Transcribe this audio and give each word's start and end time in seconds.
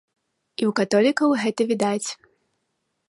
І 0.61 0.65
ў 0.67 0.71
католікаў 0.79 1.35
гэта 1.43 1.61
відаць. 1.73 2.09